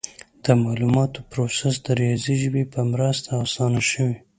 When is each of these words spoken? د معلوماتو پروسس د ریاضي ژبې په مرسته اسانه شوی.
د 0.43 0.45
معلوماتو 0.63 1.19
پروسس 1.31 1.75
د 1.85 1.87
ریاضي 2.01 2.35
ژبې 2.41 2.63
په 2.73 2.79
مرسته 2.91 3.29
اسانه 3.45 3.81
شوی. 3.91 4.15